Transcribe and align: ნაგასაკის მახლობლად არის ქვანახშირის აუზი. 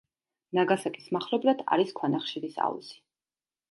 ნაგასაკის 0.59 1.13
მახლობლად 1.17 1.63
არის 1.79 1.95
ქვანახშირის 2.01 2.63
აუზი. 2.69 3.03